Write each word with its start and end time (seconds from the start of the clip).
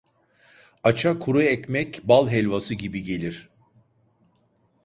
Aça 0.89 1.11
kuru 1.23 1.41
ekmek 1.43 2.01
bal 2.07 2.27
helvası 2.29 2.73
gibi 2.75 3.03
gelir. 3.03 3.49